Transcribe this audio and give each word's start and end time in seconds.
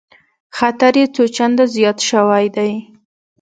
خطر 0.57 0.93
یې 1.01 1.05
څو 1.15 1.23
چنده 1.35 1.65
زیات 1.75 1.97
شوی 2.09 2.45
دی 2.55 2.71